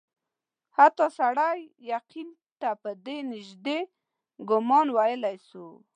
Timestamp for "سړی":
1.19-1.59